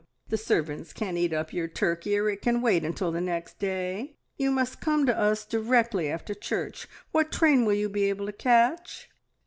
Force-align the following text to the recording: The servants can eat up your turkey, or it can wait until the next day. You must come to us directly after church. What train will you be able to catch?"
The 0.29 0.37
servants 0.37 0.93
can 0.93 1.15
eat 1.15 1.31
up 1.31 1.53
your 1.53 1.67
turkey, 1.67 2.17
or 2.17 2.27
it 2.27 2.41
can 2.41 2.63
wait 2.63 2.83
until 2.83 3.11
the 3.11 3.21
next 3.21 3.59
day. 3.59 4.15
You 4.35 4.49
must 4.49 4.81
come 4.81 5.05
to 5.05 5.15
us 5.15 5.45
directly 5.45 6.09
after 6.09 6.33
church. 6.33 6.87
What 7.11 7.31
train 7.31 7.65
will 7.65 7.75
you 7.75 7.87
be 7.87 8.05
able 8.05 8.25
to 8.25 8.33
catch?" 8.33 9.11